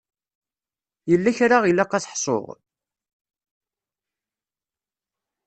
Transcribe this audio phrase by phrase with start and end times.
[1.09, 2.45] Yella kra ilaq ad t-ḥsuɣ?